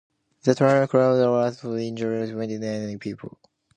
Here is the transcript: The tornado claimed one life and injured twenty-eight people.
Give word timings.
The 0.41 0.55
tornado 0.55 0.87
claimed 0.87 1.19
one 1.21 1.29
life 1.31 1.63
and 1.63 1.79
injured 1.79 2.31
twenty-eight 2.31 2.99
people. 2.99 3.37